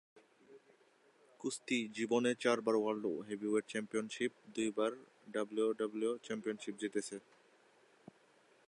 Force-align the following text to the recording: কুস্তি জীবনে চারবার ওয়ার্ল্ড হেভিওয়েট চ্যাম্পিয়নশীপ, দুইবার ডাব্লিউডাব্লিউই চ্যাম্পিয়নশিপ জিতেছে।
কুস্তি 1.39 1.77
জীবনে 1.97 2.31
চারবার 2.43 2.75
ওয়ার্ল্ড 2.79 3.05
হেভিওয়েট 3.29 3.65
চ্যাম্পিয়নশীপ, 3.71 4.31
দুইবার 4.55 4.91
ডাব্লিউডাব্লিউই 5.27 6.17
চ্যাম্পিয়নশিপ 6.25 6.75
জিতেছে। 6.81 7.17